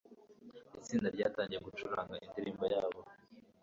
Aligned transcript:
itsinda 0.79 1.07
ryatangiye 1.15 1.59
gucuranga 1.65 2.15
indirimbo 2.25 2.65
yabo 2.73 3.01